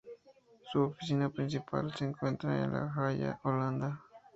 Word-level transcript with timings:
Su 0.71 0.81
oficina 0.81 1.29
principal 1.29 1.93
se 1.93 2.05
encuentra 2.05 2.63
en 2.63 2.73
La 2.73 2.91
Haya, 2.97 3.39
Holanda. 3.43 4.01